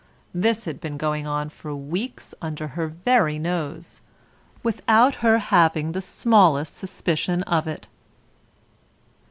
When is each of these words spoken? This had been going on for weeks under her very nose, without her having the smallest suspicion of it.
This 0.33 0.65
had 0.65 0.81
been 0.81 0.97
going 0.97 1.27
on 1.27 1.49
for 1.49 1.75
weeks 1.75 2.33
under 2.41 2.69
her 2.69 2.87
very 2.87 3.37
nose, 3.37 4.01
without 4.63 5.13
her 5.21 5.37
having 5.37 5.91
the 5.91 6.01
smallest 6.01 6.75
suspicion 6.75 7.43
of 7.43 7.67
it. 7.67 7.85